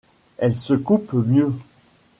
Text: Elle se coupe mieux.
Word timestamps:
Elle 0.39 0.57
se 0.57 0.73
coupe 0.73 1.13
mieux. 1.13 1.53